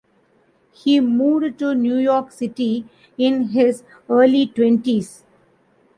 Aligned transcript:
He 0.71 0.99
moved 0.99 1.59
to 1.59 1.75
New 1.75 1.97
York 1.97 2.31
City 2.31 2.85
in 3.19 3.49
his 3.49 3.83
early 4.09 4.47
twenties. 4.47 5.23